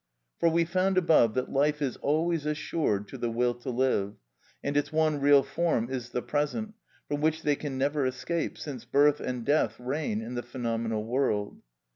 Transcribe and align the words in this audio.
For 0.39 0.49
we 0.49 0.65
found 0.65 0.97
above 0.97 1.35
that 1.35 1.51
life 1.51 1.79
is 1.79 1.95
always 1.97 2.47
assured 2.47 3.07
to 3.09 3.19
the 3.19 3.29
will 3.29 3.53
to 3.53 3.69
live, 3.69 4.15
and 4.63 4.75
its 4.75 4.91
one 4.91 5.19
real 5.21 5.43
form 5.43 5.91
is 5.91 6.09
the 6.09 6.23
present, 6.23 6.73
from 7.07 7.21
which 7.21 7.43
they 7.43 7.55
can 7.55 7.77
never 7.77 8.07
escape, 8.07 8.57
since 8.57 8.83
birth 8.83 9.19
and 9.19 9.45
death 9.45 9.79
reign 9.79 10.19
in 10.23 10.33
the 10.33 10.41
phenomenal 10.41 11.05
world. 11.05 11.61